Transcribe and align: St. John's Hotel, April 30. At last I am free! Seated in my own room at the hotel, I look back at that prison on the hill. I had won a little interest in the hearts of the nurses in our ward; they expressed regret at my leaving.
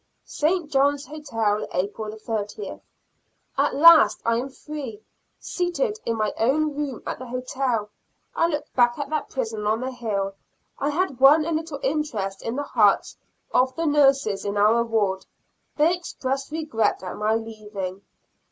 St. 0.25 0.71
John's 0.71 1.05
Hotel, 1.05 1.67
April 1.75 2.17
30. 2.17 2.81
At 3.55 3.75
last 3.75 4.19
I 4.25 4.37
am 4.37 4.49
free! 4.49 5.03
Seated 5.39 5.99
in 6.07 6.17
my 6.17 6.33
own 6.39 6.75
room 6.75 7.03
at 7.05 7.19
the 7.19 7.27
hotel, 7.27 7.91
I 8.35 8.47
look 8.47 8.65
back 8.73 8.97
at 8.97 9.11
that 9.11 9.29
prison 9.29 9.67
on 9.67 9.81
the 9.81 9.91
hill. 9.91 10.33
I 10.79 10.89
had 10.89 11.19
won 11.19 11.45
a 11.45 11.51
little 11.51 11.79
interest 11.83 12.41
in 12.41 12.55
the 12.55 12.63
hearts 12.63 13.15
of 13.53 13.75
the 13.75 13.85
nurses 13.85 14.43
in 14.43 14.57
our 14.57 14.83
ward; 14.83 15.27
they 15.77 15.95
expressed 15.97 16.51
regret 16.51 17.03
at 17.03 17.15
my 17.17 17.35
leaving. 17.35 18.01